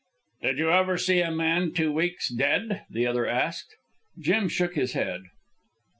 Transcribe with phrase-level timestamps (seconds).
[0.41, 3.75] "Did you ever see a man two weeks dead?" the other asked.
[4.19, 5.25] Jim shook his head.